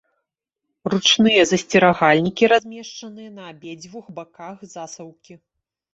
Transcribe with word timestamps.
Ручныя 0.93 1.41
засцерагальнікі 1.51 2.43
размешчаныя 2.55 3.29
на 3.37 3.43
абедзвюх 3.53 4.05
баках 4.19 4.57
засаўкі. 4.77 5.33